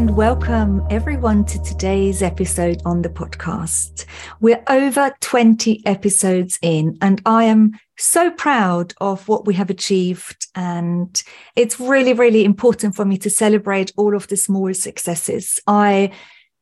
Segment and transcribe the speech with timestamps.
[0.00, 4.06] And welcome everyone to today's episode on the podcast.
[4.40, 10.46] We're over 20 episodes in, and I am so proud of what we have achieved.
[10.54, 11.22] And
[11.54, 15.60] it's really, really important for me to celebrate all of the small successes.
[15.66, 16.12] I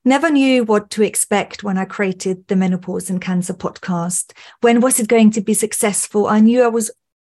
[0.05, 4.33] never knew what to expect when I created the Menopause and Cancer podcast.
[4.63, 6.27] When was it going to be successful?
[6.27, 6.91] I knew I was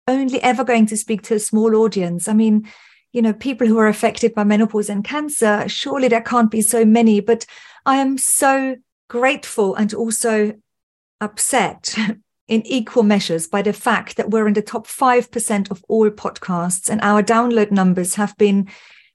[0.06, 2.28] only ever going to speak to a small audience.
[2.28, 2.68] I mean,
[3.14, 6.84] you know, people who are affected by menopause and cancer, surely there can't be so
[6.84, 7.20] many.
[7.20, 7.46] But
[7.86, 8.76] I am so
[9.08, 10.54] grateful and also
[11.20, 11.96] upset
[12.48, 16.90] in equal measures by the fact that we're in the top 5% of all podcasts
[16.90, 18.68] and our download numbers have been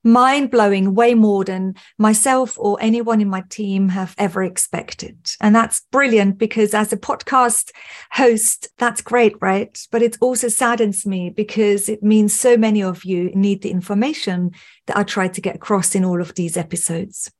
[0.03, 5.17] mind blowing, way more than myself or anyone in my team have ever expected.
[5.41, 7.71] And that's brilliant because as a podcast
[8.11, 9.77] host, that's great, right?
[9.91, 14.51] But it also saddens me because it means so many of you need the information
[14.87, 17.31] that I try to get across in all of these episodes.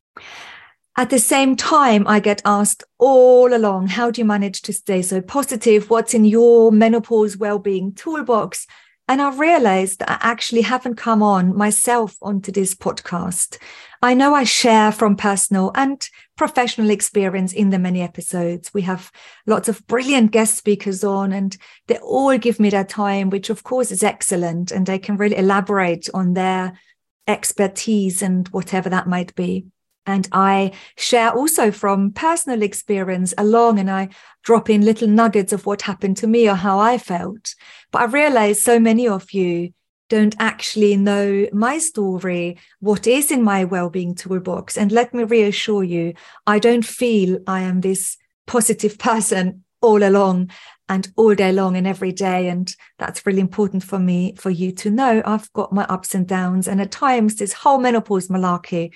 [0.98, 5.02] At the same time, I get asked all along, how do you manage to stay
[5.02, 5.90] so positive?
[5.90, 8.68] What's in your menopause well-being toolbox?
[9.10, 13.58] And I realized that I actually haven't come on myself onto this podcast.
[14.04, 18.72] I know I share from personal and professional experience in the many episodes.
[18.72, 19.12] We have
[19.48, 23.64] lots of brilliant guest speakers on, and they all give me their time, which of
[23.64, 24.72] course is excellent.
[24.72, 26.80] And they can really elaborate on their
[27.28, 29.66] expertise and whatever that might be.
[30.06, 34.10] And I share also from personal experience along and I
[34.44, 37.54] drop in little nuggets of what happened to me or how I felt.
[37.92, 39.74] But I realize so many of you
[40.10, 44.78] don't actually know my story, what is in my well-being toolbox.
[44.78, 46.16] And let me reassure you,
[46.48, 48.18] I don't feel I am this
[48.48, 50.50] positive person all along
[50.90, 52.50] and all day long and every day.
[52.50, 55.22] And that's really important for me, for you to know.
[55.24, 56.68] I've got my ups and downs.
[56.68, 58.92] And at times, this whole menopause malarkey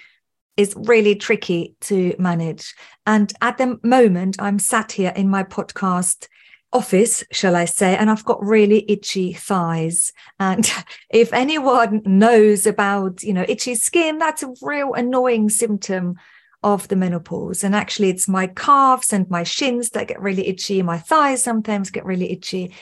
[0.57, 2.75] is really tricky to manage.
[3.05, 6.27] And at the moment, I'm sat here in my podcast
[6.71, 10.11] office, shall I say, and I've got really itchy thighs.
[10.39, 10.69] And
[11.09, 16.15] if anyone knows about, you know, itchy skin, that's a real annoying symptom
[16.63, 17.63] of the menopause.
[17.63, 20.81] And actually, it's my calves and my shins that get really itchy.
[20.81, 22.73] My thighs sometimes get really itchy.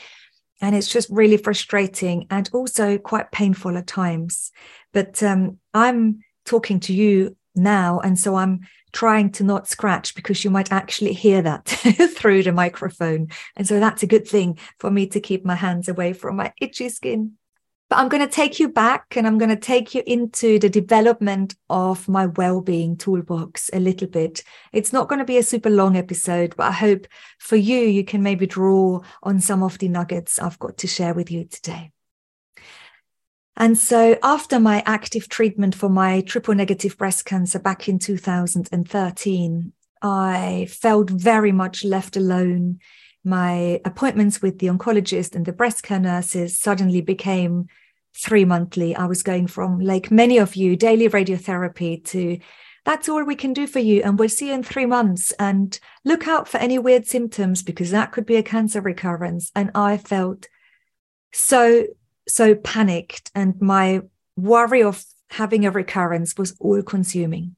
[0.60, 4.52] And it's just really frustrating and also quite painful at times.
[4.92, 8.00] But um, I'm talking to you now.
[8.00, 8.60] And so I'm
[8.92, 11.64] trying to not scratch because you might actually hear that
[12.16, 13.28] through the microphone.
[13.56, 16.52] And so that's a good thing for me to keep my hands away from my
[16.60, 17.32] itchy skin.
[17.88, 20.70] But I'm going to take you back and I'm going to take you into the
[20.70, 24.42] development of my well-being toolbox a little bit.
[24.72, 27.06] It's not going to be a super long episode, but I hope
[27.38, 31.12] for you, you can maybe draw on some of the nuggets I've got to share
[31.12, 31.92] with you today.
[33.56, 39.72] And so, after my active treatment for my triple negative breast cancer back in 2013,
[40.00, 42.80] I felt very much left alone.
[43.24, 47.66] My appointments with the oncologist and the breast care nurses suddenly became
[48.16, 48.96] three monthly.
[48.96, 52.38] I was going from, like many of you, daily radiotherapy to
[52.84, 54.02] that's all we can do for you.
[54.02, 55.32] And we'll see you in three months.
[55.38, 59.52] And look out for any weird symptoms because that could be a cancer recurrence.
[59.54, 60.48] And I felt
[61.32, 61.86] so
[62.28, 64.02] so panicked and my
[64.36, 67.56] worry of having a recurrence was all consuming.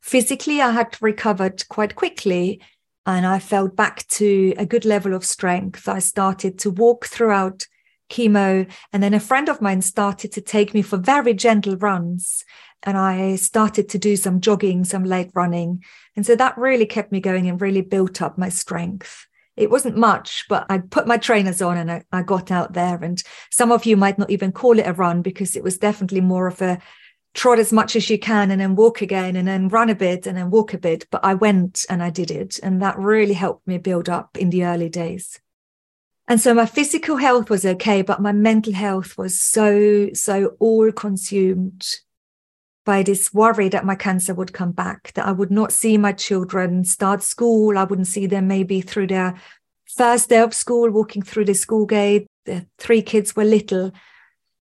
[0.00, 2.60] Physically, I had recovered quite quickly
[3.06, 5.88] and I felt back to a good level of strength.
[5.88, 7.66] I started to walk throughout
[8.10, 8.70] chemo.
[8.92, 12.44] And then a friend of mine started to take me for very gentle runs.
[12.82, 15.82] And I started to do some jogging, some leg running.
[16.16, 19.26] And so that really kept me going and really built up my strength.
[19.56, 22.96] It wasn't much, but I put my trainers on and I, I got out there.
[23.02, 26.20] And some of you might not even call it a run because it was definitely
[26.20, 26.78] more of a
[27.34, 30.26] trot as much as you can and then walk again and then run a bit
[30.26, 31.06] and then walk a bit.
[31.10, 32.58] But I went and I did it.
[32.62, 35.40] And that really helped me build up in the early days.
[36.26, 40.90] And so my physical health was okay, but my mental health was so, so all
[40.90, 41.86] consumed
[42.84, 46.12] by this worry that my cancer would come back, that I would not see my
[46.12, 47.78] children start school.
[47.78, 49.34] I wouldn't see them maybe through their
[49.96, 52.26] first day of school, walking through the school gate.
[52.44, 53.92] The three kids were little.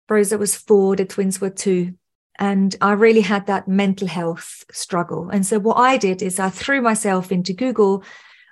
[0.09, 1.95] Rosa was four, the twins were two.
[2.39, 5.31] And I really had that mental health struggle.
[5.31, 8.05] And so what I did is I threw myself into Google.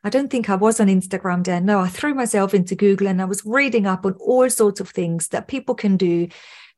[0.05, 1.66] I don't think I was on Instagram then.
[1.66, 4.88] No, I threw myself into Google and I was reading up on all sorts of
[4.88, 6.28] things that people can do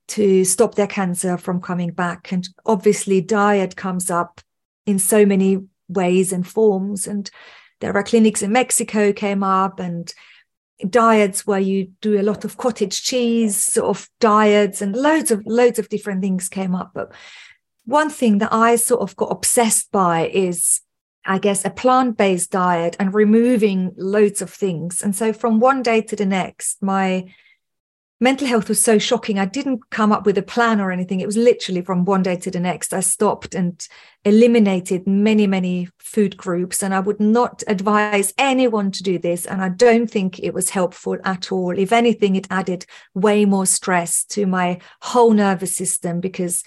[0.09, 2.33] to stop their cancer from coming back.
[2.33, 4.41] And obviously, diet comes up
[4.87, 7.07] in so many ways and forms.
[7.07, 7.31] And
[7.81, 10.13] there are clinics in Mexico came up and
[10.89, 15.43] diets where you do a lot of cottage cheese sort of diets and loads of
[15.47, 17.13] loads of different things came up but
[17.85, 20.81] one thing that i sort of got obsessed by is
[21.25, 26.01] i guess a plant-based diet and removing loads of things and so from one day
[26.01, 27.25] to the next my
[28.25, 29.39] mental health was so shocking.
[29.39, 31.21] I didn't come up with a plan or anything.
[31.21, 32.95] It was literally from one day to the next.
[32.95, 33.87] I stopped and
[34.25, 36.83] eliminated many, many food groups.
[36.83, 39.45] And I would not advise anyone to do this.
[39.45, 41.79] And I don't think it was helpful at all.
[41.79, 46.65] If anything, it added way more stress to my whole nervous system because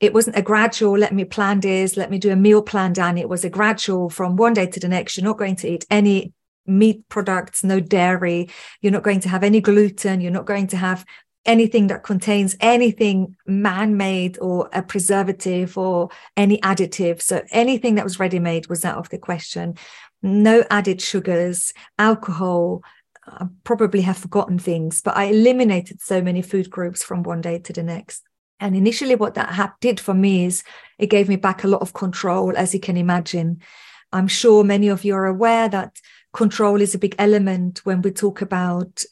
[0.00, 3.16] it wasn't a gradual, let me plan this, let me do a meal plan, Dan.
[3.16, 5.16] It was a gradual from one day to the next.
[5.16, 6.32] You're not going to eat any
[6.66, 8.48] meat products, no dairy.
[8.80, 10.20] You're not going to have any gluten.
[10.20, 11.04] You're not going to have
[11.46, 17.20] anything that contains anything man made or a preservative or any additive.
[17.20, 19.76] So anything that was ready made was out of the question.
[20.22, 22.82] No added sugars, alcohol.
[23.26, 27.58] I probably have forgotten things, but I eliminated so many food groups from one day
[27.58, 28.22] to the next.
[28.60, 30.62] And initially, what that did for me is
[30.98, 33.60] it gave me back a lot of control, as you can imagine.
[34.12, 36.00] I'm sure many of you are aware that
[36.34, 39.02] control is a big element when we talk about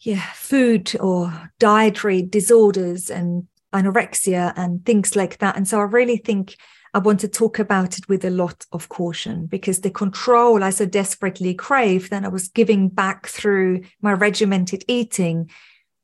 [0.00, 5.56] yeah food or dietary disorders and anorexia and things like that.
[5.56, 6.56] And so i really think
[6.94, 10.70] i want to talk about it with a lot of caution because the control i
[10.70, 15.50] so desperately crave that i was giving back through my regimented eating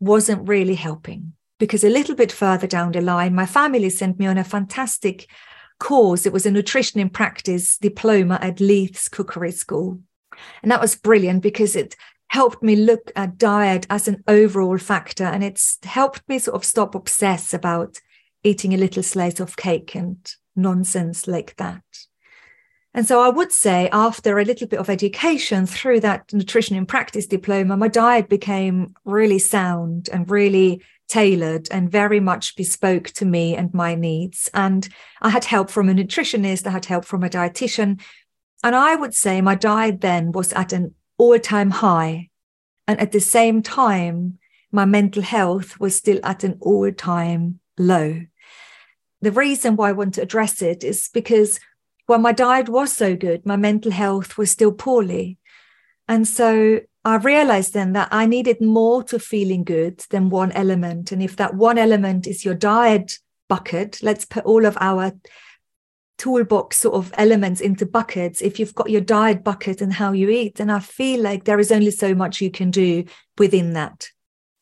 [0.00, 4.26] wasn't really helping because a little bit further down the line my family sent me
[4.26, 5.28] on a fantastic
[5.78, 6.26] course.
[6.26, 10.00] It was a nutrition in practice diploma at leith's cookery school
[10.62, 11.96] and that was brilliant because it
[12.28, 15.24] helped me look at diet as an overall factor.
[15.24, 18.00] And it's helped me sort of stop obsess about
[18.44, 20.16] eating a little slice of cake and
[20.54, 21.82] nonsense like that.
[22.94, 26.86] And so I would say, after a little bit of education through that nutrition in
[26.86, 33.24] practice diploma, my diet became really sound and really tailored and very much bespoke to
[33.24, 34.50] me and my needs.
[34.52, 34.88] And
[35.22, 38.00] I had help from a nutritionist, I had help from a dietitian,
[38.62, 42.30] and I would say my diet then was at an all time high.
[42.86, 44.38] And at the same time,
[44.72, 48.22] my mental health was still at an all time low.
[49.20, 51.60] The reason why I want to address it is because
[52.06, 55.38] when my diet was so good, my mental health was still poorly.
[56.08, 61.12] And so I realized then that I needed more to feeling good than one element.
[61.12, 63.18] And if that one element is your diet
[63.48, 65.12] bucket, let's put all of our
[66.18, 70.28] toolbox sort of elements into buckets if you've got your diet bucket and how you
[70.28, 73.04] eat then i feel like there is only so much you can do
[73.38, 74.08] within that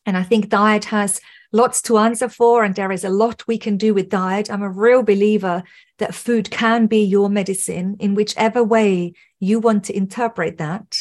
[0.04, 1.20] and i think diet has
[1.52, 4.62] lots to answer for and there is a lot we can do with diet i'm
[4.62, 5.62] a real believer
[5.98, 10.96] that food can be your medicine in whichever way you want to interpret that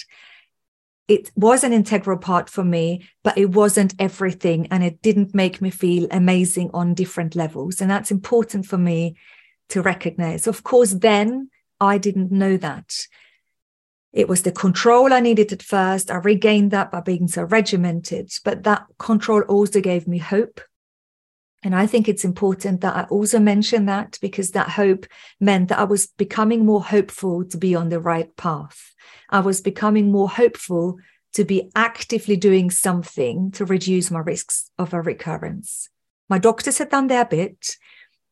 [1.07, 4.67] it was an integral part for me, but it wasn't everything.
[4.71, 7.79] And it didn't make me feel amazing on different levels.
[7.79, 9.15] And that's important for me
[9.69, 10.47] to recognize.
[10.47, 12.93] Of course, then I didn't know that.
[14.13, 16.09] It was the control I needed at first.
[16.09, 20.61] I regained that by being so regimented, but that control also gave me hope.
[21.63, 25.05] And I think it's important that I also mention that because that hope
[25.39, 28.93] meant that I was becoming more hopeful to be on the right path.
[29.29, 30.97] I was becoming more hopeful
[31.33, 35.89] to be actively doing something to reduce my risks of a recurrence.
[36.29, 37.77] My doctors had done their bit.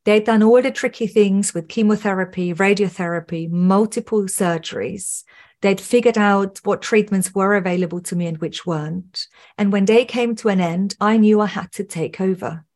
[0.04, 5.24] They'd done all the tricky things with chemotherapy, radiotherapy, multiple surgeries.
[5.62, 9.26] They'd figured out what treatments were available to me and which weren't.
[9.56, 12.66] And when they came to an end, I knew I had to take over.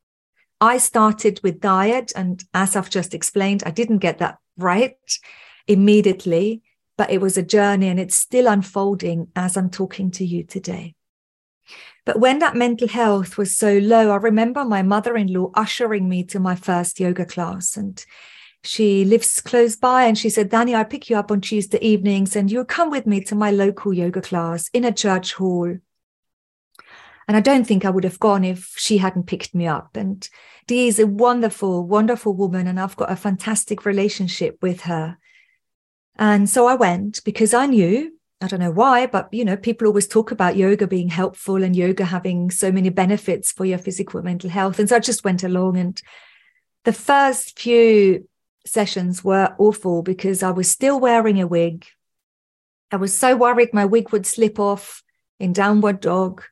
[0.61, 2.13] I started with diet.
[2.17, 4.97] And as I've just explained, I didn't get that right
[5.67, 6.63] immediately.
[6.99, 10.97] but it was a journey and it's still unfolding as I'm talking to you today.
[12.05, 16.09] But when that mental health was so low, I remember my mother in law ushering
[16.09, 17.77] me to my first yoga class.
[17.77, 18.03] And
[18.65, 20.05] she lives close by.
[20.05, 23.07] And she said, Dani, I'll pick you up on Tuesday evenings and you'll come with
[23.07, 25.77] me to my local yoga class in a church hall.
[27.29, 29.97] And I don't think I would have gone if she hadn't picked me up.
[29.97, 30.27] And
[30.67, 32.67] Dee is a wonderful, wonderful woman.
[32.67, 35.19] And I've got a fantastic relationship with her.
[36.17, 39.89] And so I went because I knew I don't know why, but you know, people
[39.89, 44.19] always talk about yoga being helpful and yoga having so many benefits for your physical
[44.19, 44.79] and mental health.
[44.79, 46.01] And so I just went along and
[46.85, 48.29] the first few
[48.65, 51.87] sessions were awful because I was still wearing a wig.
[52.93, 55.03] I was so worried my wig would slip off
[55.41, 56.45] in downward dog.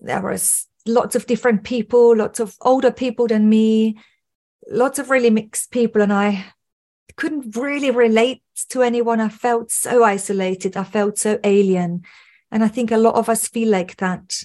[0.00, 3.98] There was lots of different people, lots of older people than me,
[4.68, 6.02] lots of really mixed people.
[6.02, 6.44] And I
[7.16, 9.20] couldn't really relate to anyone.
[9.20, 10.76] I felt so isolated.
[10.76, 12.04] I felt so alien.
[12.50, 14.44] And I think a lot of us feel like that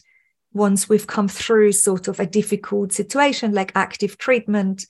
[0.52, 4.86] once we've come through sort of a difficult situation like active treatment.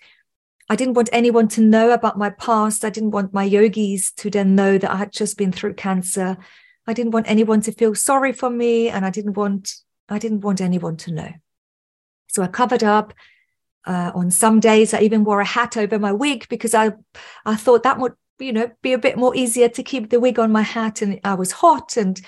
[0.70, 2.86] I didn't want anyone to know about my past.
[2.86, 6.38] I didn't want my yogis to then know that I had just been through cancer.
[6.88, 9.74] I didn't want anyone to feel sorry for me and I didn't want
[10.08, 11.32] I didn't want anyone to know.
[12.28, 13.14] So I covered up
[13.86, 16.92] uh, on some days, I even wore a hat over my wig because I,
[17.46, 20.40] I thought that would, you know, be a bit more easier to keep the wig
[20.40, 21.02] on my hat.
[21.02, 22.20] And I was hot, and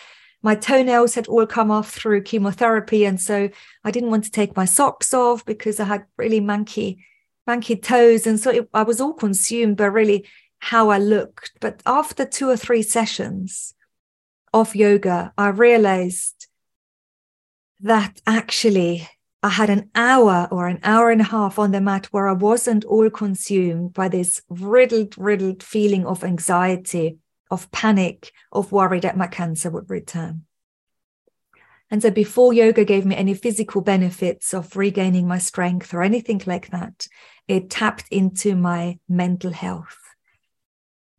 [0.42, 3.50] my toenails had all come off through chemotherapy, and so
[3.84, 6.98] I didn't want to take my socks off because I had really manky,
[7.48, 10.28] manky toes, and so it, I was all consumed by really
[10.60, 11.52] how I looked.
[11.60, 13.74] But after two or three sessions
[14.54, 16.48] of yoga, I realized
[17.80, 19.08] that actually
[19.44, 22.34] I had an hour or an hour and a half on the mat where I
[22.34, 27.18] wasn't all consumed by this riddled, riddled feeling of anxiety,
[27.50, 30.44] of panic, of worry that my cancer would return.
[31.90, 36.42] And so before yoga gave me any physical benefits of regaining my strength or anything
[36.46, 37.08] like that,
[37.48, 40.01] it tapped into my mental health.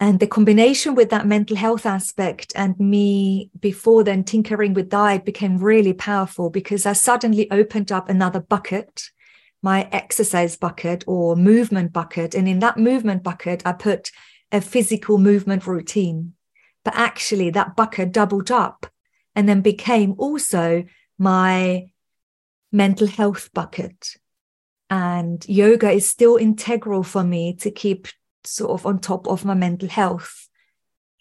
[0.02, 5.24] And the combination with that mental health aspect and me before then tinkering with diet
[5.24, 9.10] became really powerful because I suddenly opened up another bucket,
[9.62, 12.34] my exercise bucket or movement bucket.
[12.34, 14.10] And in that movement bucket, I put
[14.50, 16.32] a physical movement routine.
[16.84, 18.88] But actually, that bucket doubled up
[19.36, 20.82] and then became also
[21.16, 21.92] my
[22.72, 24.16] mental health bucket.
[24.90, 28.08] And yoga is still integral for me to keep
[28.44, 30.48] sort of on top of my mental health.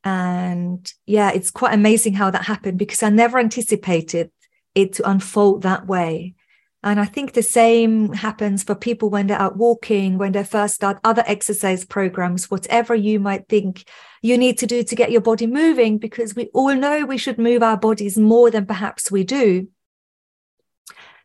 [0.04, 4.32] And yeah, it's quite amazing how that happened because I never anticipated
[4.74, 6.36] it to unfold that way.
[6.84, 10.74] And I think the same happens for people when they're out walking, when they first
[10.74, 13.88] start other exercise programs, whatever you might think
[14.24, 17.38] you need to do to get your body moving, because we all know we should
[17.38, 19.68] move our bodies more than perhaps we do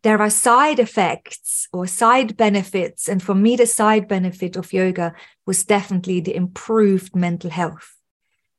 [0.02, 3.08] there are side effects or side benefits.
[3.08, 5.14] And for me, the side benefit of yoga
[5.46, 7.96] was definitely the improved mental health.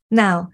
[0.09, 0.49] Now,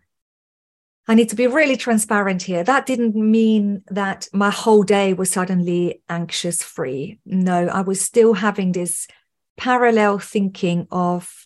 [1.08, 2.64] I need to be really transparent here.
[2.64, 7.20] That didn't mean that my whole day was suddenly anxious free.
[7.26, 9.08] No, I was still having this
[9.58, 11.46] parallel thinking of,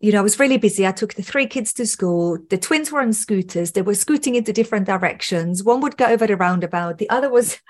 [0.00, 0.86] you know, I was really busy.
[0.86, 2.38] I took the three kids to school.
[2.48, 3.72] The twins were on scooters.
[3.72, 5.62] They were scooting into different directions.
[5.62, 6.96] One would go over the roundabout.
[6.96, 7.60] The other was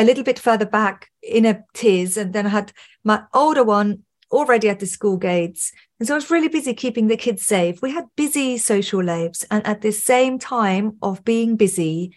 [0.00, 2.16] a little bit further back in a tears.
[2.16, 2.72] And then I had
[3.04, 5.72] my older one already at the school gates.
[5.98, 7.82] And so I was really busy keeping the kids safe.
[7.82, 9.44] We had busy social lives.
[9.50, 12.16] And at the same time of being busy,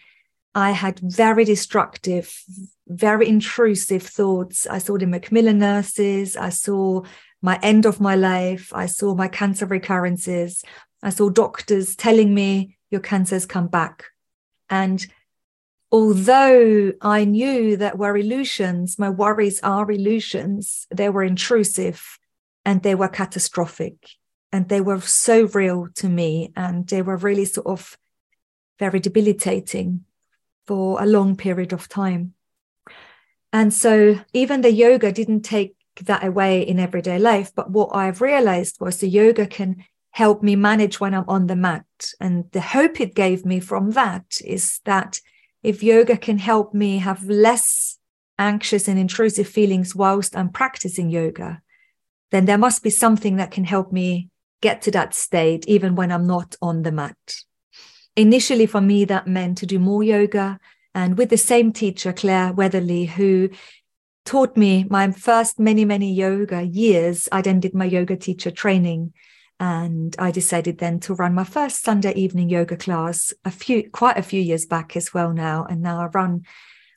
[0.54, 2.34] I had very destructive,
[2.86, 4.66] very intrusive thoughts.
[4.66, 6.36] I saw the Macmillan nurses.
[6.36, 7.02] I saw
[7.42, 8.72] my end of my life.
[8.72, 10.64] I saw my cancer recurrences.
[11.02, 14.04] I saw doctors telling me your cancer's come back.
[14.70, 15.04] And
[15.94, 22.18] although I knew that were illusions, my worries are illusions, they were intrusive
[22.64, 23.94] and they were catastrophic
[24.50, 27.96] and they were so real to me and they were really sort of
[28.80, 30.04] very debilitating
[30.66, 32.34] for a long period of time.
[33.52, 37.52] And so even the yoga didn't take that away in everyday life.
[37.54, 41.54] But what I've realized was the yoga can help me manage when I'm on the
[41.54, 41.86] mat.
[42.20, 45.20] And the hope it gave me from that is that
[45.64, 47.98] if yoga can help me have less
[48.38, 51.62] anxious and intrusive feelings whilst I'm practicing yoga,
[52.30, 54.28] then there must be something that can help me
[54.60, 57.16] get to that state, even when I'm not on the mat.
[58.14, 60.58] Initially, for me, that meant to do more yoga.
[60.94, 63.48] And with the same teacher, Claire Weatherly, who
[64.24, 69.14] taught me my first many, many yoga years, I then did my yoga teacher training.
[69.60, 74.18] And I decided then to run my first Sunday evening yoga class a few, quite
[74.18, 75.64] a few years back as well now.
[75.68, 76.42] And now I run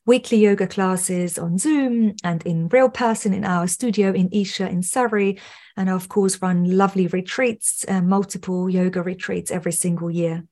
[0.06, 4.82] weekly yoga classes on Zoom and in real person in our studio in Esher in
[4.82, 5.38] Surrey.
[5.76, 10.46] And I, of course, run lovely retreats, uh, multiple yoga retreats every single year.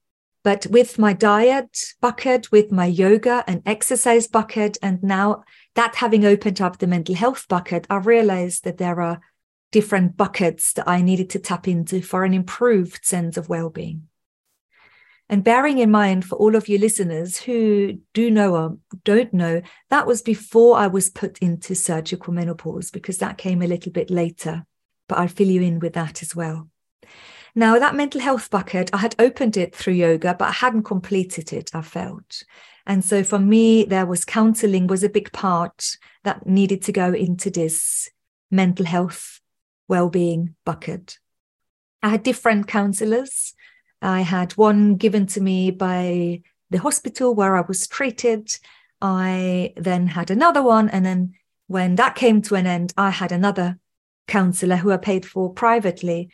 [0.44, 5.44] But with my diet bucket, with my yoga and exercise bucket, and now
[5.74, 9.22] that having opened up the mental health bucket, I realized that there are
[9.76, 14.08] different buckets that I needed to tap into for an improved sense of well being.
[15.28, 19.62] And bearing in mind for all of you listeners who do know or don't know,
[19.90, 24.10] that was before I was put into surgical menopause because that came a little bit
[24.10, 24.66] later.
[25.10, 26.70] But I'll fill you in with that as well.
[27.54, 31.52] Now, that mental health bucket, I had opened it through yoga, but I hadn't completed
[31.52, 32.44] it, I felt.
[32.88, 37.12] And so for me, there was counseling was a big part that needed to go
[37.12, 38.10] into this
[38.50, 39.42] mental health
[39.88, 41.20] well-being bucket.
[42.02, 43.54] I had different counselors.
[44.02, 48.52] I had one given to me by the hospital where I was treated.
[49.02, 50.90] I then had another one.
[50.90, 51.34] And then
[51.68, 53.80] when that came to an end, I had another
[54.28, 56.30] counselor who I paid for privately.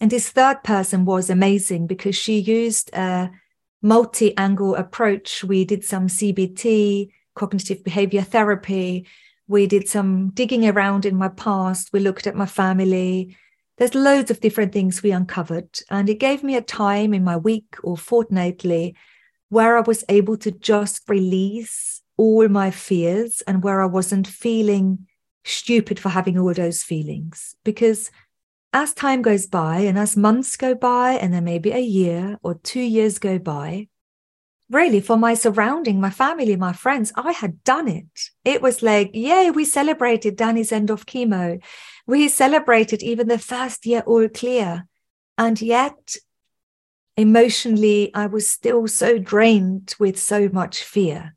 [0.00, 3.30] And this third person was amazing because she used a
[3.82, 5.44] multi angle approach.
[5.44, 9.06] We did some CBT, cognitive behavior therapy.
[9.48, 11.92] We did some digging around in my past.
[11.92, 13.36] We looked at my family.
[13.78, 15.78] There's loads of different things we uncovered.
[15.90, 18.96] And it gave me a time in my week or fortnightly
[19.48, 25.06] where I was able to just release all my fears and where I wasn't feeling
[25.44, 27.54] stupid for having all those feelings.
[27.62, 28.10] Because
[28.72, 32.54] as time goes by and as months go by, and then maybe a year or
[32.54, 33.88] two years go by,
[34.70, 38.30] really for my surrounding, my family, my friends, I had done it.
[38.44, 41.62] It was like, yay, we celebrated Dani's end of chemo.
[42.06, 44.86] We celebrated even the first year all clear.
[45.38, 46.16] And yet,
[47.16, 51.36] emotionally, I was still so drained with so much fear.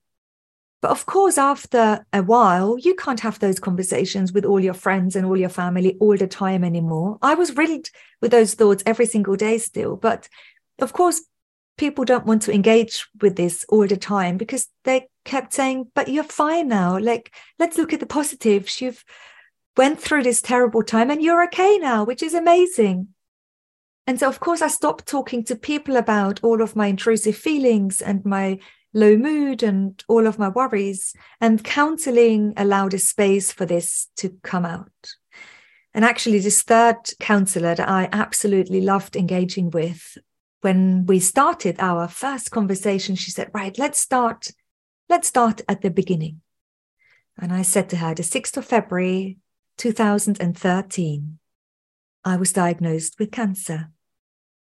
[0.82, 5.16] But of course, after a while, you can't have those conversations with all your friends
[5.16, 7.18] and all your family all the time anymore.
[7.22, 7.90] I was riddled
[8.22, 9.98] with those thoughts every single day still.
[9.98, 10.30] But
[10.80, 11.22] of course,
[11.80, 16.10] people don't want to engage with this all the time because they kept saying but
[16.10, 17.00] you're fine now.
[17.00, 18.82] Like let's look at the positives.
[18.82, 19.04] You've
[19.78, 23.08] went through this terrible time and you're okay now which is amazing.
[24.06, 28.02] And so of course i stopped talking to people about all of my intrusive feelings
[28.02, 28.60] and my
[28.94, 34.30] low mood and all of my worries and counseling allowed a space for this to
[34.44, 35.14] come out.
[35.94, 40.18] And actually this third counselor that i absolutely loved engaging with
[40.62, 44.52] when we started our first conversation, she said, Right, let's start,
[45.08, 46.42] let's start at the beginning.
[47.38, 49.38] And I said to her, the 6th of February,
[49.78, 51.40] 2013,
[52.26, 53.92] I was diagnosed with cancer.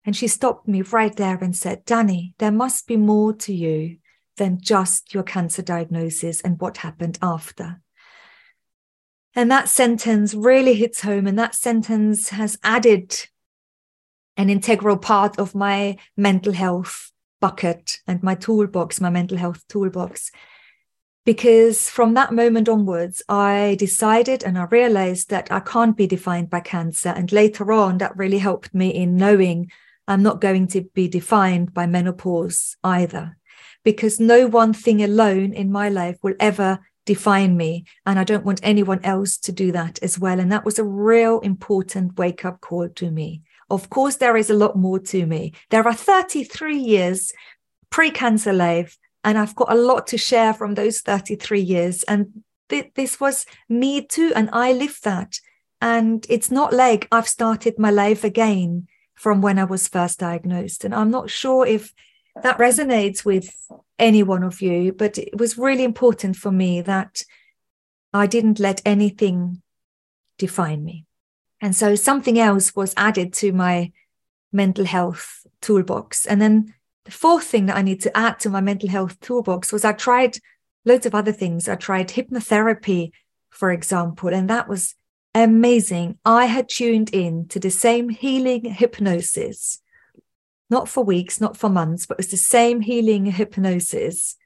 [0.05, 3.99] And she stopped me right there and said, Dani, there must be more to you
[4.37, 7.81] than just your cancer diagnosis and what happened after.
[9.35, 11.27] And that sentence really hits home.
[11.27, 13.27] And that sentence has added
[14.37, 20.31] an integral part of my mental health bucket and my toolbox, my mental health toolbox.
[21.25, 26.51] Because from that moment onwards, I decided and I realized that I can't be defined
[26.51, 27.11] by cancer.
[27.11, 29.71] And later on, that really helped me in knowing
[30.09, 33.37] I'm not going to be defined by menopause either.
[33.85, 37.85] Because no one thing alone in my life will ever define me.
[38.05, 40.40] And I don't want anyone else to do that as well.
[40.40, 43.42] And that was a real important wake up call to me.
[43.70, 45.53] Of course, there is a lot more to me.
[45.70, 47.33] There are 33 years
[47.90, 52.03] pre cancer life, and I've got a lot to share from those 33 years.
[52.05, 55.38] And th- this was me too, and I lived that.
[55.81, 60.85] And it's not like I've started my life again from when I was first diagnosed.
[60.85, 61.92] And I'm not sure if
[62.42, 63.55] that resonates with
[63.98, 67.22] any one of you, but it was really important for me that
[68.12, 69.62] I didn't let anything
[70.38, 71.07] define me.
[71.62, 73.92] And so something else was added to my
[74.53, 76.27] mental health toolbox.
[76.27, 79.72] And then the fourth thing that I need to add to my mental health toolbox
[79.72, 80.38] was I tried
[80.85, 81.68] loads of other things.
[81.68, 83.12] I tried hypnotherapy,
[83.48, 84.96] for example, and that was
[85.35, 86.18] amazing.
[86.25, 89.81] I had tuned in to the same healing hypnosis,
[90.68, 94.37] not for weeks, not for months, but it was the same healing hypnosis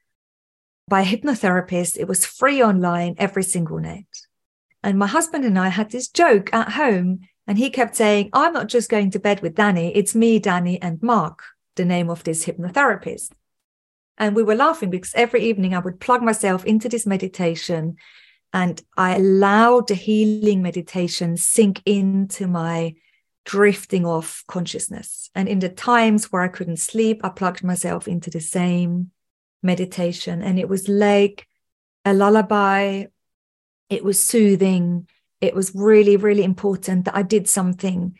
[0.86, 1.96] by a hypnotherapist.
[1.96, 4.25] It was free online every single night.
[4.86, 8.52] And my husband and I had this joke at home, and he kept saying, I'm
[8.52, 11.42] not just going to bed with Dani, it's me, Dani, and Mark,
[11.74, 13.32] the name of this hypnotherapist.
[14.16, 17.96] And we were laughing because every evening I would plug myself into this meditation
[18.52, 22.94] and I allowed the healing meditation sink into my
[23.44, 25.30] drifting off consciousness.
[25.34, 29.10] And in the times where I couldn't sleep, I plugged myself into the same
[29.64, 30.42] meditation.
[30.42, 31.48] And it was like
[32.04, 33.06] a lullaby.
[33.88, 35.08] It was soothing.
[35.40, 38.18] It was really, really important that I did something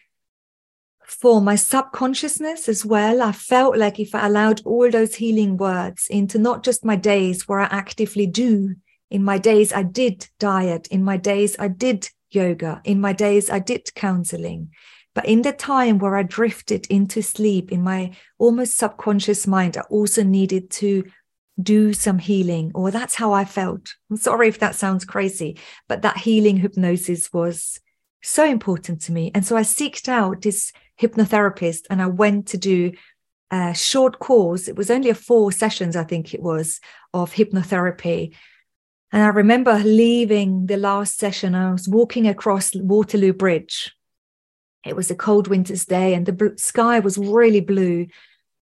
[1.07, 3.23] for my subconsciousness as well.
[3.23, 7.47] I felt like if I allowed all those healing words into not just my days
[7.47, 8.75] where I actively do,
[9.11, 13.49] in my days I did diet, in my days I did yoga, in my days
[13.49, 14.71] I did counseling,
[15.15, 19.83] but in the time where I drifted into sleep in my almost subconscious mind, I
[19.83, 21.05] also needed to
[21.61, 23.95] do some healing, or that's how I felt.
[24.11, 27.81] I'm sorry if that sounds crazy, but that healing hypnosis was
[28.23, 29.31] so important to me.
[29.35, 32.93] And so I seeked out this hypnotherapist and I went to do
[33.51, 34.69] a short course.
[34.69, 36.81] It was only a four sessions, I think it was,
[37.15, 38.35] of hypnotherapy.
[39.13, 43.97] And I remember leaving the last session, I was walking across Waterloo Bridge
[44.87, 48.07] it was a cold winter's day and the sky was really blue.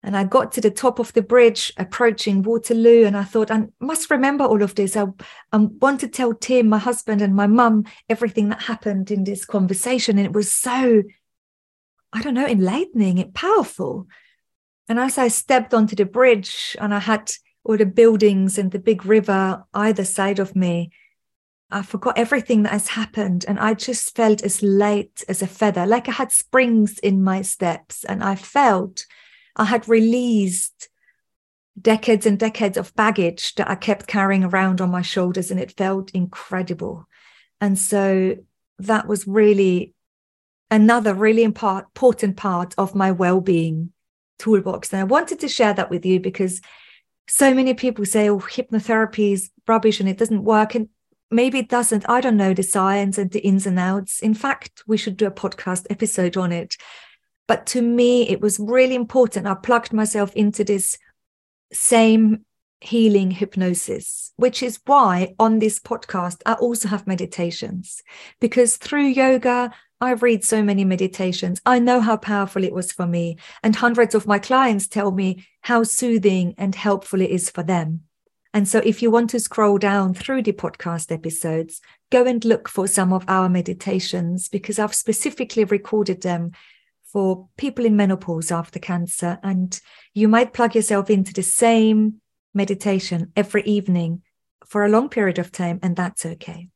[0.05, 3.69] And I got to the top of the bridge approaching Waterloo, and I thought, I
[3.81, 4.97] must remember all of this.
[4.97, 5.07] I,
[5.51, 9.47] I want to tell Tim, my husband, and my mum everything that happened in this
[9.47, 10.19] conversation.
[10.19, 11.03] And it was so,
[12.13, 14.07] I don't know, enlightening and powerful.
[14.91, 17.33] And as I stepped onto the bridge and I had
[17.65, 20.91] all the buildings and the big river either side of me,
[21.71, 23.47] I forgot everything that has happened.
[23.49, 27.41] And I just felt as light as a feather, like I had springs in my
[27.41, 28.05] steps.
[28.05, 29.07] And I felt
[29.57, 30.89] I had released
[31.81, 35.51] decades and decades of baggage that I kept carrying around on my shoulders.
[35.51, 37.07] And it felt incredible.
[37.61, 38.37] And so
[38.79, 39.95] that was really
[40.71, 43.93] another really important part of my well-being
[44.39, 44.93] toolbox.
[44.93, 46.61] And I wanted to share that with you because
[47.29, 50.75] so many people say, oh, hypnotherapy is rubbish and it doesn't work.
[50.75, 50.89] And
[51.31, 52.09] maybe it doesn't.
[52.09, 54.21] I don't know the science and the ins and outs.
[54.21, 56.77] In fact, we should do a podcast episode on it.
[57.47, 59.47] But to me, it was really important.
[59.47, 60.99] I plugged myself into this
[61.73, 62.45] same
[62.81, 68.03] healing hypnosis, which is why on this podcast, I also have meditations.
[68.41, 71.61] Because through yoga, I read so many meditations.
[71.65, 73.39] I know how powerful it was for me.
[73.63, 78.03] And hundreds of my clients tell me how soothing and helpful it is for them.
[78.53, 81.81] And so, if you want to scroll down through the podcast episodes,
[82.11, 86.53] go and look for some of our meditations because I've specifically recorded them
[87.15, 89.39] for people in menopause after cancer.
[89.45, 89.81] And
[90.15, 92.21] you might plug yourself into the same
[92.53, 94.23] meditation every evening
[94.67, 96.69] for a long period of time, and that's okay.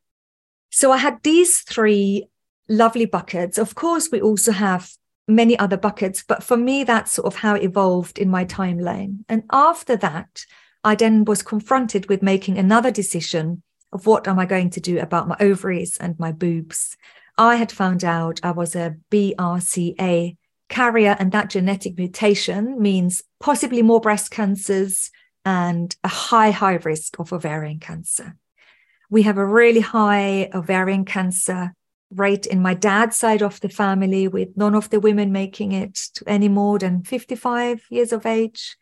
[0.70, 2.29] So, I had these three
[2.68, 3.59] lovely buckets.
[3.59, 4.90] Of course, we also have
[5.27, 9.24] many other buckets, but for me, that's sort of how it evolved in my timeline.
[9.29, 10.44] And after that,
[10.85, 15.01] I then was confronted with making another decision of what am I going to do
[15.01, 16.96] about my ovaries and my boobs.
[17.38, 20.37] I had found out I was a BRCA
[20.68, 25.11] carrier, and that genetic mutation means possibly more breast cancers
[25.44, 28.37] and a high, high risk of ovarian cancer.
[29.09, 31.72] We have a really high ovarian cancer
[32.11, 35.94] rate in my dad's side of the family, with none of the women making it
[36.14, 38.77] to any more than 55 years of age.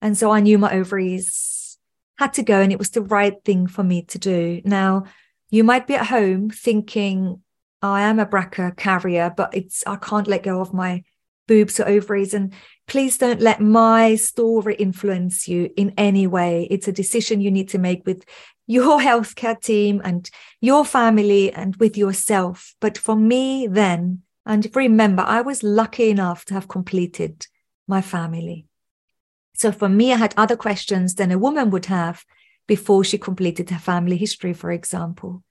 [0.00, 1.78] And so I knew my ovaries
[2.18, 4.60] had to go and it was the right thing for me to do.
[4.64, 5.04] Now,
[5.50, 7.42] you might be at home thinking,
[7.82, 11.04] I am a BRCA carrier, but it's I can't let go of my
[11.46, 12.34] boobs or ovaries.
[12.34, 12.52] And
[12.86, 16.68] please don't let my story influence you in any way.
[16.70, 18.24] It's a decision you need to make with
[18.66, 22.74] your healthcare team and your family and with yourself.
[22.80, 27.46] But for me, then, and remember, I was lucky enough to have completed
[27.86, 28.66] my family.
[29.54, 32.24] So for me, I had other questions than a woman would have
[32.68, 35.42] before she completed her family history, for example.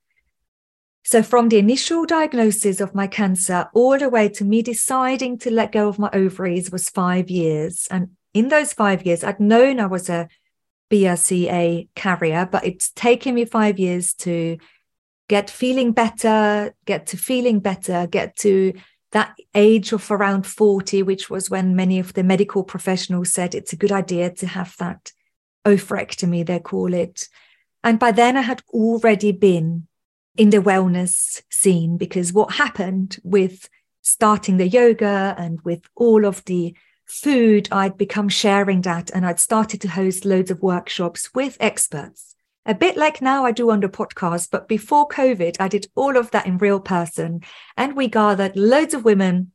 [1.10, 5.50] So, from the initial diagnosis of my cancer all the way to me deciding to
[5.50, 7.88] let go of my ovaries was five years.
[7.90, 10.28] And in those five years, I'd known I was a
[10.90, 14.58] BRCA carrier, but it's taken me five years to
[15.30, 18.74] get feeling better, get to feeling better, get to
[19.12, 23.72] that age of around 40, which was when many of the medical professionals said it's
[23.72, 25.12] a good idea to have that
[25.64, 27.28] oophorectomy, they call it.
[27.82, 29.87] And by then I had already been
[30.38, 33.68] in the wellness scene because what happened with
[34.00, 36.74] starting the yoga and with all of the
[37.04, 42.36] food, I'd become sharing that and I'd started to host loads of workshops with experts
[42.68, 44.50] a bit like now I do on the podcast.
[44.50, 47.40] But before COVID, I did all of that in real person.
[47.78, 49.52] And we gathered loads of women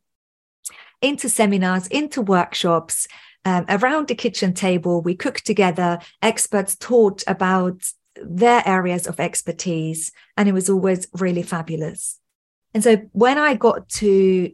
[1.00, 3.06] into seminars, into workshops,
[3.44, 5.00] um, around the kitchen table.
[5.00, 6.00] We cooked together.
[6.22, 7.84] Experts taught about
[8.22, 10.12] their areas of expertise.
[10.36, 12.18] And it was always really fabulous.
[12.72, 14.52] And so when I got to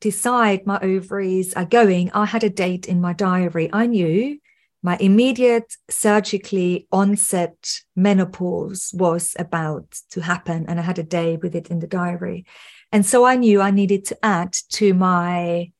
[0.00, 3.70] decide my ovaries are going, I had a date in my diary.
[3.72, 4.38] I knew
[4.82, 11.54] my immediate surgically onset menopause was about to happen, and I had a day with
[11.54, 12.46] it in the diary.
[12.90, 15.72] And so I knew I needed to add to my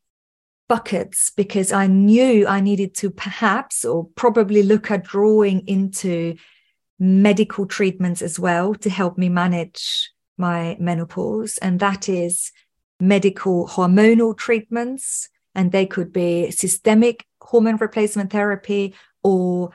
[0.69, 6.37] buckets because I knew I needed to perhaps or probably look at drawing into
[7.01, 11.57] medical treatments as well to help me manage my menopause.
[11.59, 12.53] And that is
[13.01, 15.29] medical hormonal treatments.
[15.55, 19.71] And they could be systemic hormone replacement therapy or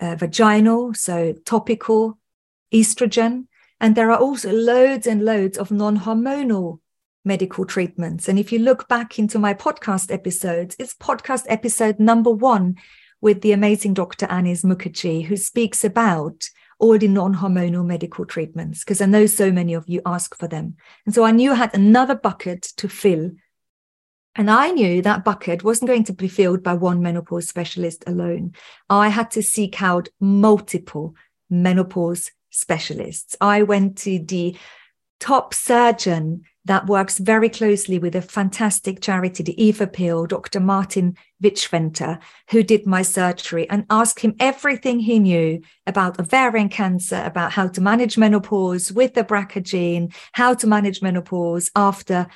[0.00, 2.18] uh, vaginal, so topical
[2.72, 3.46] estrogen.
[3.80, 6.78] And there are also loads and loads of non hormonal
[7.24, 8.28] medical treatments.
[8.28, 12.76] And if you look back into my podcast episodes, it's podcast episode number one
[13.20, 14.26] with the amazing Dr.
[14.26, 19.74] Annice Mukherjee, who speaks about all the non-hormonal medical treatments because I know so many
[19.74, 20.76] of you ask for them.
[21.04, 23.32] And so I knew I had another bucket to fill.
[24.34, 28.54] And I knew that bucket wasn't going to be filled by one menopause specialist alone.
[28.88, 31.14] I had to seek out multiple
[31.50, 33.36] menopause specialists.
[33.40, 34.56] I went to the
[35.18, 40.60] top surgeon that works very closely with a fantastic charity, the Eve Appeal, Dr.
[40.60, 47.22] Martin Widschwendter, who did my surgery, and asked him everything he knew about ovarian cancer,
[47.24, 52.26] about how to manage menopause with the BRCA gene, how to manage menopause after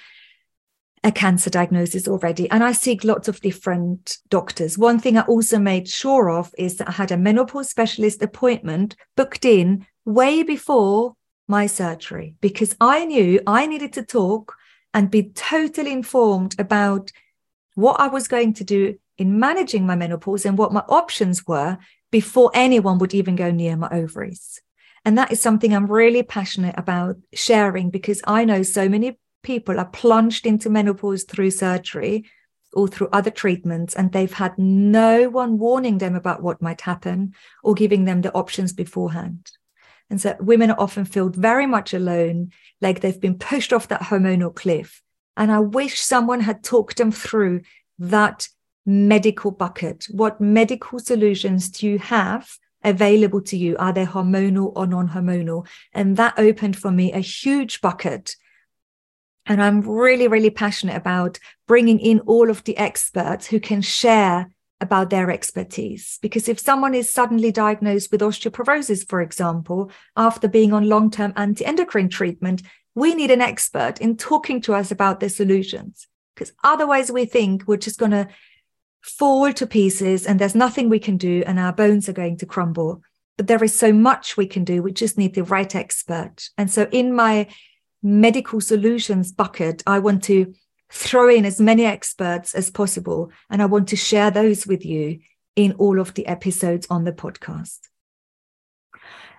[1.04, 2.50] a cancer diagnosis already.
[2.50, 4.78] And I seek lots of different doctors.
[4.78, 8.96] One thing I also made sure of is that I had a menopause specialist appointment
[9.14, 11.14] booked in way before
[11.46, 14.54] my surgery because I knew I needed to talk
[14.94, 17.10] and be totally informed about
[17.74, 21.78] what I was going to do in managing my menopause and what my options were
[22.10, 24.60] before anyone would even go near my ovaries.
[25.04, 29.78] And that is something I'm really passionate about sharing because I know so many people
[29.78, 32.24] are plunged into menopause through surgery
[32.72, 37.32] or through other treatments, and they've had no one warning them about what might happen
[37.62, 39.48] or giving them the options beforehand.
[40.10, 44.02] And so women are often feel very much alone, like they've been pushed off that
[44.02, 45.02] hormonal cliff.
[45.36, 47.62] And I wish someone had talked them through
[47.98, 48.48] that
[48.86, 50.06] medical bucket.
[50.10, 52.50] What medical solutions do you have
[52.82, 53.76] available to you?
[53.78, 55.66] Are they hormonal or non hormonal?
[55.92, 58.36] And that opened for me a huge bucket.
[59.46, 64.50] And I'm really, really passionate about bringing in all of the experts who can share
[64.80, 66.18] about their expertise.
[66.22, 71.32] Because if someone is suddenly diagnosed with osteoporosis, for example, after being on long term
[71.36, 72.62] anti endocrine treatment,
[72.94, 76.06] we need an expert in talking to us about their solutions.
[76.34, 78.28] Because otherwise, we think we're just going to
[79.02, 82.46] fall to pieces and there's nothing we can do and our bones are going to
[82.46, 83.02] crumble.
[83.36, 84.82] But there is so much we can do.
[84.82, 86.48] We just need the right expert.
[86.56, 87.48] And so, in my
[88.02, 90.54] medical solutions bucket, I want to
[90.90, 93.32] throw in as many experts as possible.
[93.50, 95.18] And I want to share those with you
[95.56, 97.80] in all of the episodes on the podcast.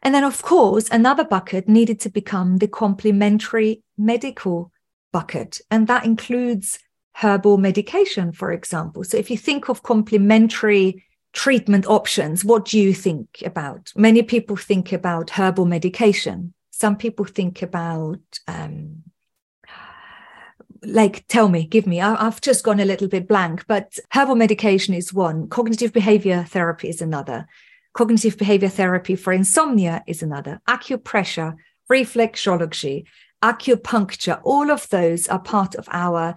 [0.05, 4.71] And then, of course, another bucket needed to become the complementary medical
[5.11, 5.59] bucket.
[5.71, 6.77] And that includes
[7.13, 9.03] herbal medication, for example.
[9.03, 13.91] So if you think of complementary treatment options, what do you think about?
[13.95, 16.53] Many people think about herbal medication.
[16.69, 19.01] Some people think about um,
[20.83, 24.35] like tell me give me I, have just gone a little bit blank but herbal
[24.35, 27.47] medication is one cognitive behavior therapy is another
[27.95, 30.61] cognitive behavior therapy for insomnia is another.
[30.67, 31.55] Acupressure
[31.89, 33.05] reflexology
[33.43, 36.35] acupuncture all of those are part of our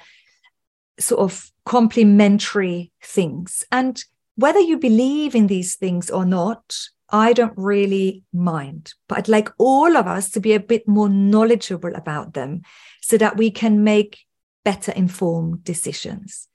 [0.99, 3.65] sort of complementary things.
[3.73, 4.03] And
[4.37, 6.77] whether you believe in these things or not
[7.11, 11.09] I don't really mind, but I'd like all of us to be a bit more
[11.09, 12.61] knowledgeable about them
[13.01, 14.19] so that we can make
[14.63, 16.49] better informed decisions.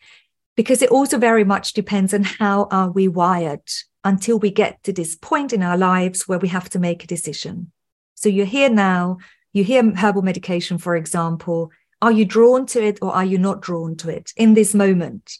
[0.55, 3.67] Because it also very much depends on how are we wired
[4.03, 7.07] until we get to this point in our lives where we have to make a
[7.07, 7.71] decision
[8.15, 9.17] so you're here now
[9.51, 13.61] you hear herbal medication for example are you drawn to it or are you not
[13.61, 15.37] drawn to it in this moment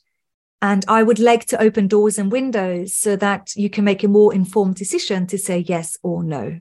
[0.62, 4.08] and i would like to open doors and windows so that you can make a
[4.08, 6.60] more informed decision to say yes or no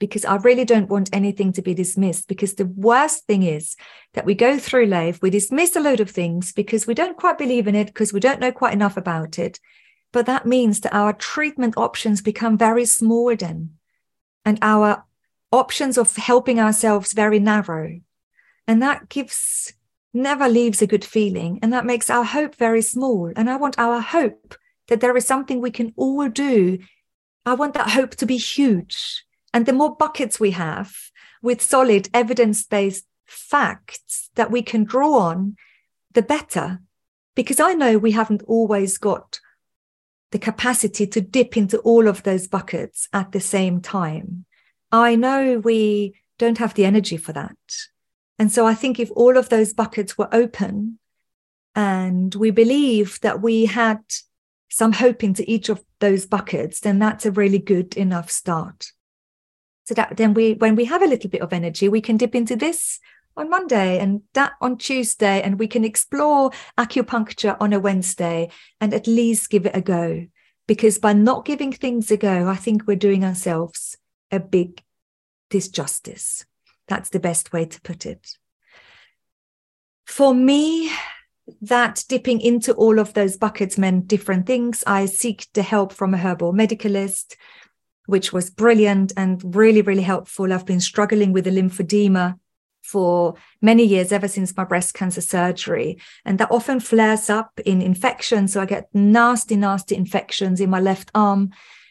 [0.00, 2.26] because I really don't want anything to be dismissed.
[2.26, 3.76] Because the worst thing is
[4.14, 7.38] that we go through life, we dismiss a load of things because we don't quite
[7.38, 9.60] believe in it, because we don't know quite enough about it.
[10.12, 13.76] But that means that our treatment options become very small then,
[14.44, 15.04] and our
[15.52, 18.00] options of helping ourselves very narrow.
[18.66, 19.72] And that gives
[20.12, 21.58] never leaves a good feeling.
[21.62, 23.32] And that makes our hope very small.
[23.36, 24.56] And I want our hope
[24.88, 26.78] that there is something we can all do.
[27.46, 30.92] I want that hope to be huge and the more buckets we have
[31.42, 35.56] with solid evidence based facts that we can draw on,
[36.12, 36.80] the better.
[37.34, 39.40] Because I know we haven't always got
[40.32, 44.44] the capacity to dip into all of those buckets at the same time.
[44.92, 47.56] I know we don't have the energy for that.
[48.38, 50.98] And so I think if all of those buckets were open
[51.74, 54.00] and we believe that we had
[54.70, 58.86] some hope into each of those buckets, then that's a really good enough start.
[59.84, 62.34] So that then we, when we have a little bit of energy, we can dip
[62.34, 63.00] into this
[63.36, 68.92] on Monday and that on Tuesday, and we can explore acupuncture on a Wednesday and
[68.92, 70.26] at least give it a go.
[70.66, 73.96] Because by not giving things a go, I think we're doing ourselves
[74.30, 74.82] a big
[75.50, 76.44] disjustice.
[76.86, 78.36] That's the best way to put it.
[80.06, 80.90] For me,
[81.62, 84.84] that dipping into all of those buckets meant different things.
[84.86, 87.36] I seek the help from a herbal medicalist,
[88.06, 90.52] which was brilliant and really, really helpful.
[90.52, 92.38] I've been struggling with the lymphedema
[92.90, 95.98] for many years, ever since my breast cancer surgery.
[96.24, 98.52] And that often flares up in infections.
[98.52, 101.50] So I get nasty, nasty infections in my left arm.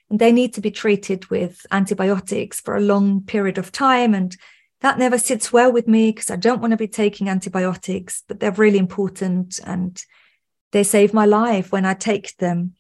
[0.09, 4.13] And they need to be treated with antibiotics for a long period of time.
[4.13, 4.35] And
[4.81, 8.39] that never sits well with me because I don't want to be taking antibiotics, but
[8.39, 10.01] they're really important and
[10.71, 12.73] they save my life when I take them.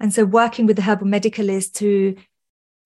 [0.00, 2.16] And so working with the herbal medicalist to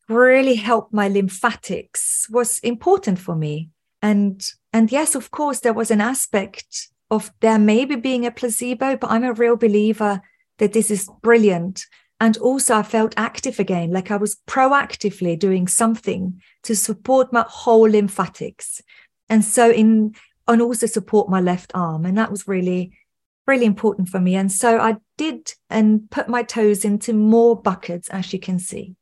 [0.08, 3.70] really help my lymphatics was important for me.
[4.02, 8.96] And and yes, of course, there was an aspect of there maybe being a placebo,
[8.96, 10.20] but I'm a real believer
[10.58, 11.86] that this is brilliant.
[12.20, 17.44] And also, I felt active again, like I was proactively doing something to support my
[17.48, 18.82] whole lymphatics.
[19.28, 20.14] And so, in
[20.48, 22.06] and also support my left arm.
[22.06, 22.98] And that was really,
[23.46, 24.34] really important for me.
[24.34, 28.96] And so I did and put my toes into more buckets, as you can see.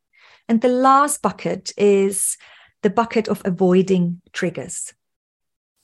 [0.49, 2.37] And the last bucket is
[2.83, 4.93] the bucket of avoiding triggers.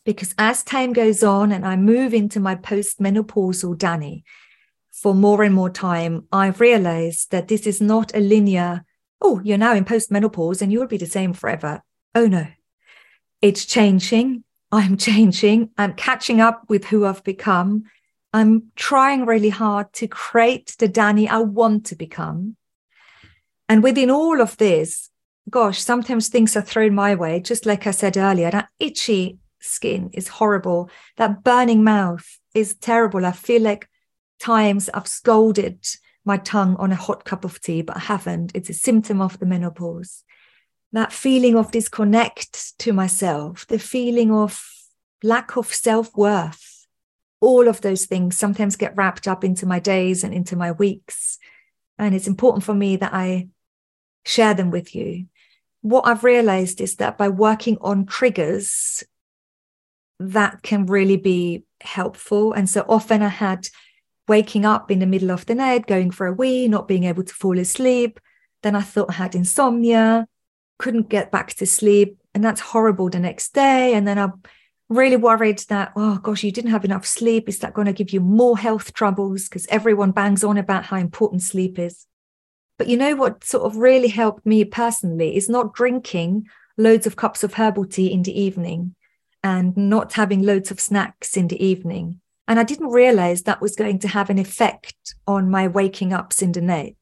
[0.05, 4.23] Because as time goes on and I move into my postmenopausal Dani
[4.91, 8.83] for more and more time, I've realized that this is not a linear,
[9.21, 11.81] oh, you're now in postmenopause and you'll be the same forever.
[12.13, 12.47] Oh no,
[13.41, 14.43] it's changing.
[14.71, 15.69] I'm changing.
[15.77, 17.85] I'm catching up with who I've become.
[18.33, 22.57] I'm trying really hard to create the Dani I want to become.
[23.69, 25.09] And within all of this,
[25.49, 28.51] gosh, sometimes things are thrown my way, just like I said earlier.
[28.51, 30.89] That itchy skin is horrible.
[31.17, 33.25] That burning mouth is terrible.
[33.25, 33.89] I feel like
[34.39, 35.85] times I've scalded
[36.25, 38.51] my tongue on a hot cup of tea, but I haven't.
[38.53, 40.23] It's a symptom of the menopause.
[40.91, 44.63] That feeling of disconnect to myself, the feeling of
[45.23, 46.85] lack of self worth,
[47.41, 51.39] all of those things sometimes get wrapped up into my days and into my weeks.
[51.97, 53.49] And it's important for me that I
[54.25, 55.25] share them with you.
[55.81, 59.03] What I've realized is that by working on triggers,
[60.19, 62.53] that can really be helpful.
[62.53, 63.67] And so often I had
[64.27, 67.23] waking up in the middle of the night, going for a wee, not being able
[67.23, 68.19] to fall asleep.
[68.61, 70.27] Then I thought I had insomnia,
[70.79, 72.17] couldn't get back to sleep.
[72.33, 73.93] And that's horrible the next day.
[73.93, 74.41] And then I'm
[74.89, 77.49] really worried that, oh gosh, you didn't have enough sleep.
[77.49, 79.47] Is that going to give you more health troubles?
[79.47, 82.07] Because everyone bangs on about how important sleep is.
[82.77, 86.47] But you know what sort of really helped me personally is not drinking
[86.77, 88.95] loads of cups of herbal tea in the evening
[89.43, 93.75] and not having loads of snacks in the evening and I didn't realize that was
[93.75, 96.97] going to have an effect on my waking ups in the night.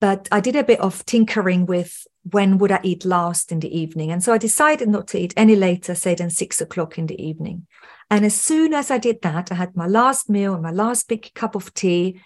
[0.00, 3.76] But I did a bit of tinkering with when would I eat last in the
[3.76, 4.10] evening.
[4.10, 7.20] And so I decided not to eat any later, say, than six o'clock in the
[7.20, 7.66] evening.
[8.10, 11.08] And as soon as I did that, I had my last meal and my last
[11.08, 12.20] big cup of tea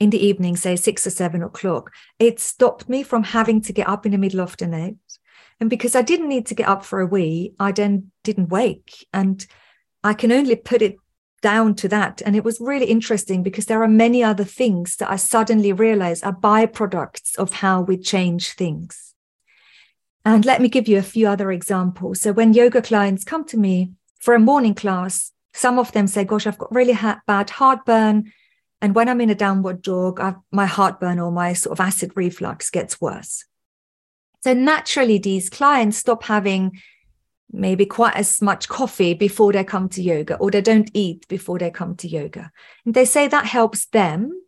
[0.00, 1.92] in the evening, say six or seven o'clock.
[2.18, 4.96] It stopped me from having to get up in the middle of the night.
[5.60, 9.06] And because I didn't need to get up for a wee, I then didn't wake.
[9.12, 9.46] And
[10.02, 10.96] I can only put it
[11.40, 12.22] down to that.
[12.24, 16.24] And it was really interesting because there are many other things that I suddenly realized
[16.24, 19.14] are byproducts of how we change things.
[20.24, 22.22] And let me give you a few other examples.
[22.22, 26.24] So when yoga clients come to me for a morning class, some of them say,
[26.24, 28.32] Gosh, I've got really ha- bad heartburn.
[28.80, 32.12] And when I'm in a downward dog, I've, my heartburn or my sort of acid
[32.16, 33.44] reflux gets worse.
[34.44, 36.78] So naturally, these clients stop having
[37.50, 41.58] maybe quite as much coffee before they come to yoga or they don't eat before
[41.58, 42.50] they come to yoga.
[42.84, 44.38] And they say that helps them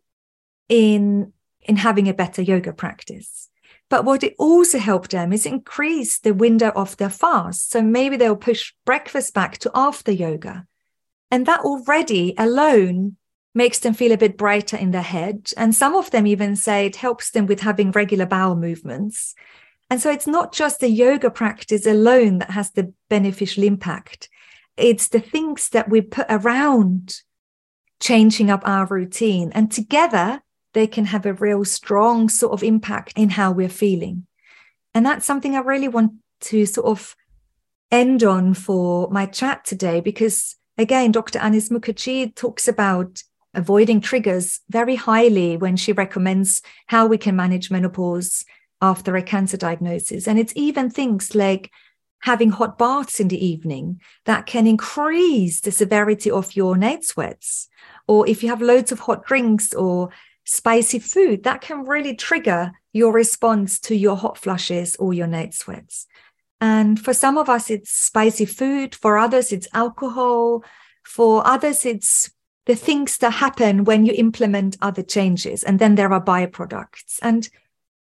[0.69, 1.33] in
[1.63, 3.49] in having a better yoga practice.
[3.89, 7.71] But what it also helped them is increase the window of their fast.
[7.71, 10.67] So maybe they'll push breakfast back to after yoga.
[11.31, 13.17] And that already alone
[13.55, 15.49] makes them feel a bit brighter in their head.
[15.57, 19.33] And some of them even say it helps them with having regular bowel movements
[19.89, 24.29] and so it's not just the yoga practice alone that has the beneficial impact.
[24.75, 27.21] It's the things that we put around
[27.99, 29.51] changing up our routine.
[29.53, 30.41] And together,
[30.73, 34.27] they can have a real strong sort of impact in how we're feeling.
[34.93, 37.15] And that's something I really want to sort of
[37.91, 41.39] end on for my chat today, because again, Dr.
[41.39, 43.23] Annice Mukherjee talks about
[43.53, 48.45] avoiding triggers very highly when she recommends how we can manage menopause
[48.81, 50.27] after a cancer diagnosis.
[50.27, 51.71] And it's even things like
[52.21, 57.69] having hot baths in the evening that can increase the severity of your night sweats.
[58.07, 60.09] Or if you have loads of hot drinks or
[60.45, 65.53] spicy food, that can really trigger your response to your hot flushes or your night
[65.53, 66.07] sweats.
[66.59, 68.95] And for some of us, it's spicy food.
[68.95, 70.63] For others, it's alcohol.
[71.03, 72.31] For others, it's
[72.65, 75.63] the things that happen when you implement other changes.
[75.63, 77.19] And then there are byproducts.
[77.21, 77.47] And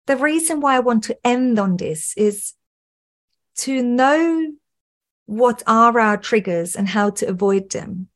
[0.07, 2.55] the reason why I want to end on this is
[3.57, 4.53] to know
[5.27, 8.09] what are our triggers and how to avoid them.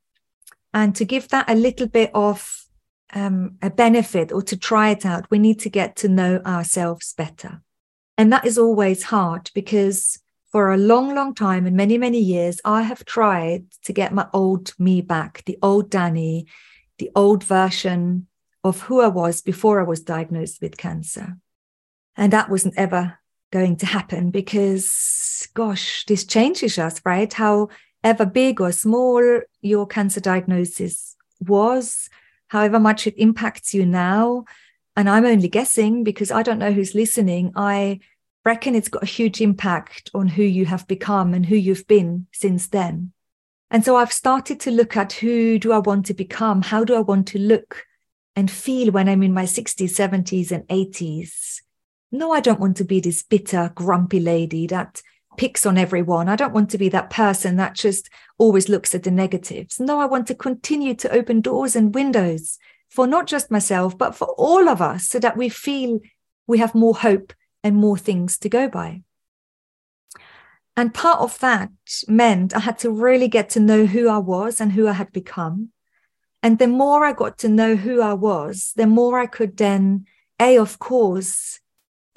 [0.73, 2.65] And to give that a little bit of
[3.13, 7.13] um, a benefit or to try it out, we need to get to know ourselves
[7.13, 7.61] better.
[8.17, 10.19] And that is always hard because
[10.51, 14.27] for a long, long time and many, many years, I have tried to get my
[14.33, 16.45] old me back, the old Dani,
[16.97, 18.27] the old version
[18.63, 21.37] of who I was before I was diagnosed with cancer.
[22.19, 23.17] And that wasn't ever
[23.49, 27.31] going to happen because, gosh, this changes us, right?
[27.31, 29.23] However big or small
[29.61, 32.09] your cancer diagnosis was,
[32.49, 34.43] however much it impacts you now.
[34.97, 37.53] And I'm only guessing because I don't know who's listening.
[37.55, 38.01] I
[38.43, 42.27] reckon it's got a huge impact on who you have become and who you've been
[42.33, 43.13] since then.
[43.71, 46.63] And so I've started to look at who do I want to become?
[46.63, 47.85] How do I want to look
[48.35, 51.61] and feel when I'm in my 60s, 70s, and 80s?
[52.11, 55.01] No, I don't want to be this bitter, grumpy lady that
[55.37, 56.27] picks on everyone.
[56.27, 59.79] I don't want to be that person that just always looks at the negatives.
[59.79, 62.57] No, I want to continue to open doors and windows
[62.89, 65.99] for not just myself, but for all of us so that we feel
[66.47, 67.31] we have more hope
[67.63, 69.03] and more things to go by.
[70.75, 71.69] And part of that
[72.07, 75.11] meant I had to really get to know who I was and who I had
[75.11, 75.69] become.
[76.41, 80.05] And the more I got to know who I was, the more I could then,
[80.39, 81.59] A, of course,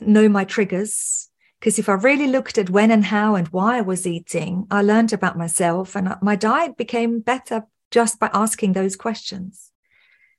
[0.09, 1.30] know my triggers,
[1.61, 4.82] because if I really looked at when and how and why I was eating, I
[4.82, 9.70] learned about myself and my diet became better just by asking those questions.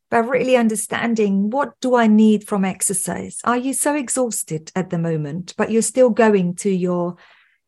[0.09, 3.39] By really understanding what do I need from exercise?
[3.45, 7.15] Are you so exhausted at the moment, but you're still going to your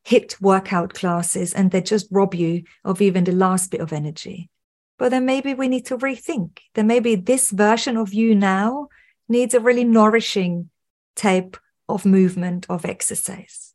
[0.06, 4.50] HIIT workout classes and they just rob you of even the last bit of energy?
[4.98, 6.60] But then maybe we need to rethink.
[6.74, 8.90] Then maybe this version of you now
[9.28, 10.70] needs a really nourishing
[11.16, 11.58] type
[11.88, 13.74] of movement, of exercise.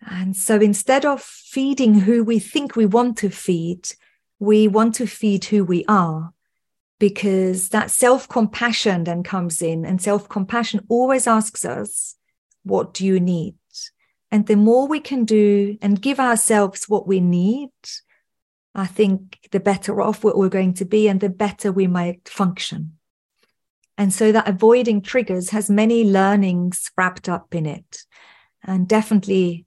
[0.00, 3.88] And so instead of feeding who we think we want to feed,
[4.38, 6.32] we want to feed who we are
[6.98, 9.84] because that self compassion then comes in.
[9.84, 12.16] And self compassion always asks us,
[12.62, 13.54] What do you need?
[14.30, 17.70] And the more we can do and give ourselves what we need,
[18.74, 22.97] I think the better off we're going to be and the better we might function.
[23.98, 28.04] And so that avoiding triggers has many learnings wrapped up in it.
[28.62, 29.66] And definitely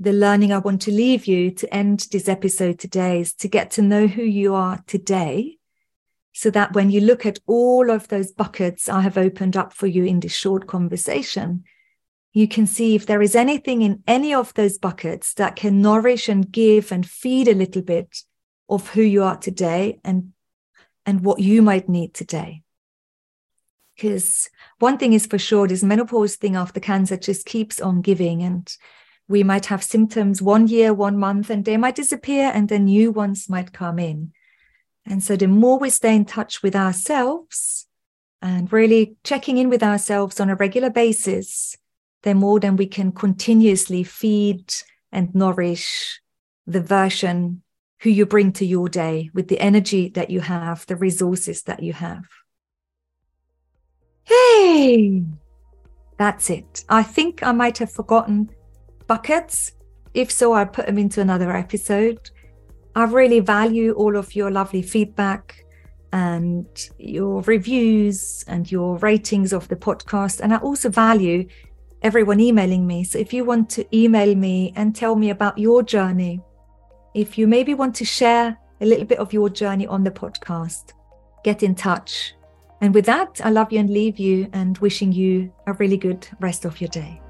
[0.00, 3.70] the learning I want to leave you to end this episode today is to get
[3.72, 5.58] to know who you are today.
[6.32, 9.86] So that when you look at all of those buckets I have opened up for
[9.86, 11.64] you in this short conversation,
[12.32, 16.28] you can see if there is anything in any of those buckets that can nourish
[16.28, 18.22] and give and feed a little bit
[18.68, 20.32] of who you are today and,
[21.06, 22.62] and what you might need today.
[23.96, 28.42] Because one thing is for sure, this menopause thing after cancer just keeps on giving.
[28.42, 28.70] And
[29.26, 33.10] we might have symptoms one year, one month, and they might disappear, and then new
[33.10, 34.32] ones might come in.
[35.06, 37.86] And so the more we stay in touch with ourselves
[38.42, 41.76] and really checking in with ourselves on a regular basis,
[42.22, 44.74] the more then we can continuously feed
[45.10, 46.20] and nourish
[46.66, 47.62] the version
[48.00, 51.82] who you bring to your day with the energy that you have, the resources that
[51.82, 52.24] you have.
[54.26, 55.22] Hey,
[56.18, 56.84] that's it.
[56.88, 58.50] I think I might have forgotten
[59.06, 59.72] buckets.
[60.14, 62.30] If so, I'll put them into another episode.
[62.96, 65.64] I really value all of your lovely feedback
[66.12, 66.66] and
[66.98, 70.40] your reviews and your ratings of the podcast.
[70.40, 71.46] And I also value
[72.02, 73.04] everyone emailing me.
[73.04, 76.40] So if you want to email me and tell me about your journey,
[77.14, 80.94] if you maybe want to share a little bit of your journey on the podcast,
[81.44, 82.34] get in touch
[82.80, 86.28] and with that, I love you and leave you and wishing you a really good
[86.40, 87.20] rest of your day.